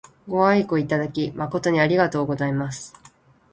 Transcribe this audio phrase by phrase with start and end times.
[0.27, 2.95] ご愛顧いただき誠にありがとうございます。